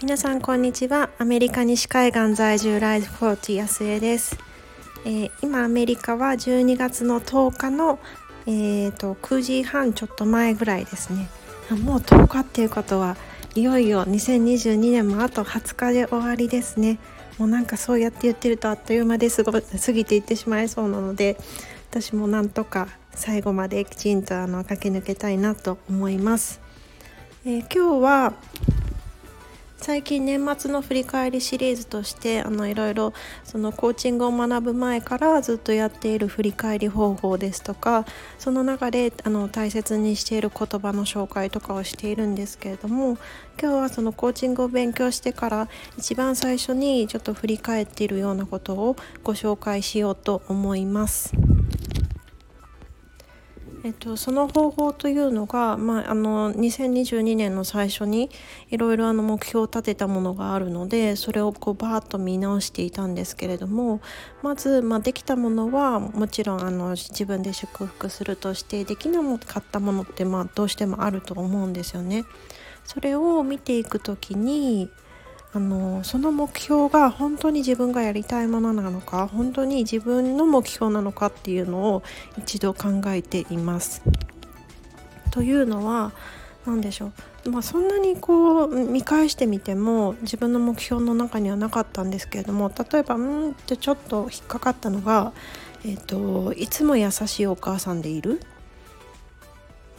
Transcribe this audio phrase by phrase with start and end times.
[0.00, 1.10] 皆さんこんにちは。
[1.18, 4.38] アメリカ西海岸在住ライフコーチ安江です、
[5.04, 7.98] えー、今アメリカは12月の10日の、
[8.46, 11.28] えーと、9時半ちょっと前ぐらいですね。
[11.82, 13.18] もう10日っていうことは
[13.54, 16.98] いよいよ2022年もあと20日で終わりですね。
[17.36, 19.60] もうなんかそうやって言ってるとあっという間ですご過
[19.92, 21.36] ぎていってしまいそうなので
[21.90, 26.60] 私もなんとか最後まできちんとあの駆け抜けたいなと思います、
[27.44, 28.34] えー、今日は
[29.82, 38.04] 最近年末の振り返りシリーズとしてあのいろいろそのコーチングを学ぶ前からずっとやっている振り返り方法ですとか
[38.38, 43.16] その中であの大切にしている言葉の紹介とかをしているんですけれども
[43.60, 51.32] 今日はそのコーチングを勉強してから一番最初にちょっと振り返っているようなことをご紹介しようと思います。
[53.82, 58.28] えっと、その方法というのが、まあ、あの2022年の最初に
[58.68, 64.02] いろいろ目標を立てたものがあるのでそれをこうバーッと見直していたんですけれども
[64.42, 72.24] まず、まあ、できたものはもちろんあの自分で祝福するとしてできなかったものって、まあ、どうしてもあると思うんですよね。
[72.84, 74.90] それを見ていく時に
[75.52, 82.02] あのその目標が本当に自分がやりたいものなのか本当に自分の目標なのかっていうのを
[82.38, 84.02] 一度考えています。
[85.32, 86.12] というのは
[86.66, 87.12] 何でしょ
[87.46, 95.32] う、まあ、そんなにこう見返してみても自分の目標の中にはなかったんですけれども例えばうんってちょっと引っかかったのが、
[95.84, 98.40] えーといつも優しいお母さんでいる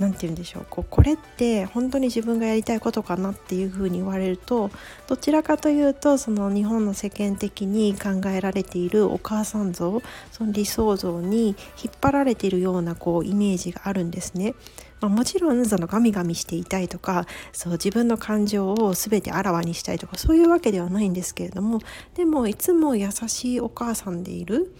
[0.02, 4.72] 何て言うんでしょうこうこれって本当に自分がやりたいことかなっていうふうに言われると
[5.08, 11.50] どちらかというとその日本の世間的に考えられているお母さん像その理想像に
[11.82, 14.56] 引っ張られているようなこうイメージがあるんですね。
[15.02, 21.80] まあ、もちろんそのガミガミしていたいとかそう自分の感情を全てあらわにしたいとかそういうわけではないんですけれども
[22.14, 24.74] でもいつも優しいお母さんでいる。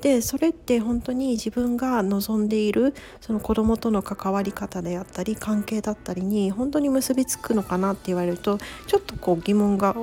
[0.00, 9.94] でそれって本当に自分が望んでいるその子供との関わり方であったり関係だったりに本当に結びつくのかなって言われるとちょっとこう疑問が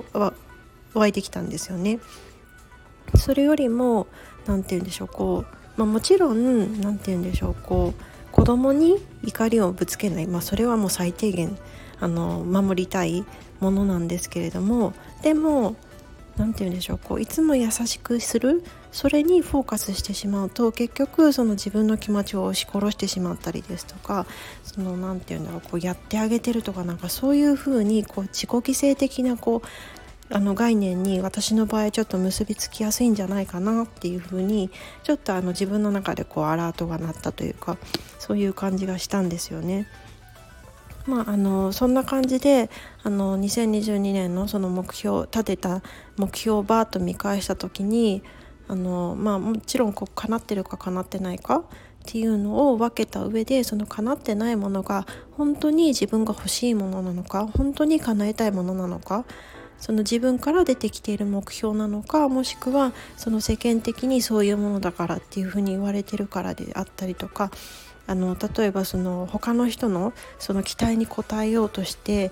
[0.93, 1.99] 湧いてきたんですよね。
[3.15, 4.07] それよりも
[4.45, 11.57] 何て言うんでしょうこう、まあ、もちろん何て言うんでしょうこう子供に怒りをぶつけない、まあ、それはもう最低限
[11.99, 13.25] あの守りたい
[13.59, 14.93] ものなんですけれども
[15.23, 15.75] でも
[16.37, 18.63] 何て言うんでしょうこういつも優しくする
[18.97, 24.25] それにフォーカスしてしまうと結局その自分の気持ちを押し殺してしまったりですとか
[24.63, 34.71] その何て言うんだろうこうやってあげてるとかなんかそういうふうにこう自己犠牲的なこうあの概念に私の場合ちょっと結びつきやすいんじゃないかなっていうふうに
[35.03, 37.77] ちょっとあの自分の中でこうアラートが鳴ったというか
[38.17, 39.87] そういう感じがしたんですよね。
[41.05, 42.71] まあ、あのそんな感じで
[43.03, 45.83] あの2022年のその目標立てた
[46.17, 48.23] 目標をバーッと見返した時に
[48.67, 51.63] あの、まあ、もちろんこう叶ってるか叶ってないかっ
[52.05, 59.25] ていうのを分けた上でその叶ってないものが本当に自分が欲しいものなのか本当に叶えたいものなのか
[59.77, 67.51] その自分から出てきている目標なのかもしくはその世間的にそういうものだからっていうふうに言われてるからであったりとか
[68.07, 72.31] あの例えばその他の人のその期待に応えようとして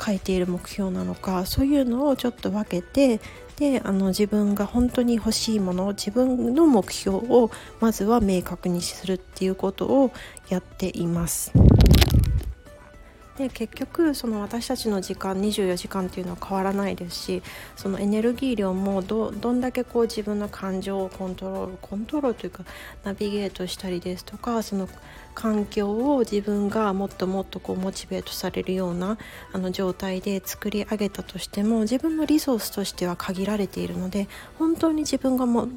[0.00, 3.20] 書いている目標なのかそういうのをちょっと分けて
[3.56, 10.10] であの自分が本当に欲しいもの自分の目標をまずは明確にするっていうことを
[10.48, 11.52] やっています。
[13.38, 17.42] で結局その私たちの時間24時間っていうのは変わらないですし
[17.76, 22.64] そのエネルギー量もどんだけこう自分の感情をコントロールコントロールというか
[23.04, 24.88] ナビゲートしたりですとかその
[25.34, 29.16] 環境を自分がもっともっとこうモチベートされるような
[29.52, 34.28] あの状態で作り上げたとしても自分のリソースとしては限られているので
[34.58, 35.68] 本当に自分がも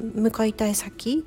[0.00, 1.24] 向かいたい先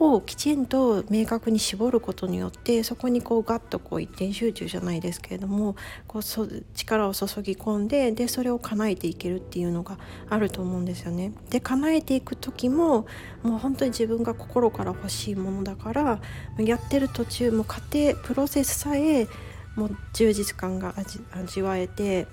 [0.00, 5.76] をきちんと明確に絞ることによってそこにこうガッとこう一点集中じゃないですけれども
[6.06, 9.98] こうそ力を注ぎ込んででそれを叶えていけるっていうのが
[10.30, 11.32] あると思うんですよね。
[11.50, 13.06] で叶えていく時も
[13.42, 16.20] もう本当に自分が心から欲しいものだから
[16.58, 19.28] やってる途中も過程プロセスさえ
[19.76, 20.94] もう充実感が
[21.32, 22.26] 味わえて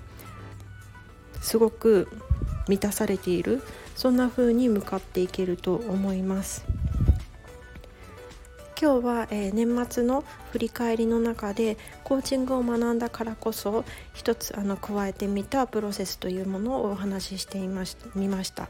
[1.42, 2.08] すごく
[2.66, 3.62] 満たされている
[3.94, 6.64] そんな風に向かっていけると思います。
[8.80, 10.22] 今日は、えー、年末の
[10.52, 13.84] 振り返りの中でコーチングを学んだからこそ
[14.14, 18.68] 一つあの加えてみたプロセスというものをお話ししてみました。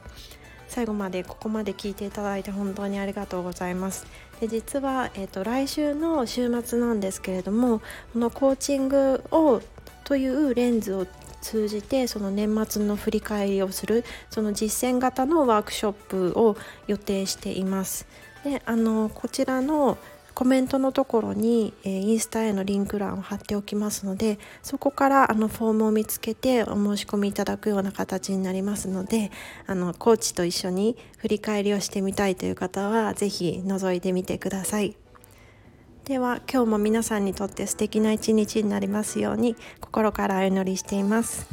[0.67, 4.07] 最後までここまで聞いていただいて本当にありがとうございます。
[4.41, 7.81] で実は、えーと、来週の週末なんですけれども
[8.13, 9.61] このコーチングを
[10.05, 11.07] というレンズを
[11.41, 16.57] 通じてその年末の振り返りをするその実践型のワークショップを
[16.87, 18.07] 予定しています。
[18.49, 19.99] であのこちらの
[20.35, 29.33] コメントのところに、え、インスタへのリンク欄を貼っておきますのでそこからあのフォームを見つけてお申し込みいただくような形になりますので
[29.67, 34.97] あのコーチと一緒に振り返りをしてみたいという方は是非覗いてみてください。
[36.05, 41.47] では今日も皆さんにとって素敵な一日になりますように心からお祈りしています。